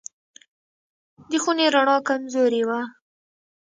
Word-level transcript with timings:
د 1.29 1.31
خونې 1.43 1.67
رڼا 1.73 1.97
کمزورې 2.07 2.61
وه. 2.69 2.79